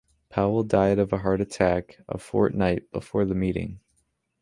[0.29, 3.81] Powell died of a heart attack a fortnight before the meeting.